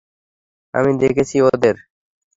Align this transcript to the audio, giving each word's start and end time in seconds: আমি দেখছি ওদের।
আমি 0.73 0.91
দেখছি 1.01 1.37
ওদের। 1.47 1.75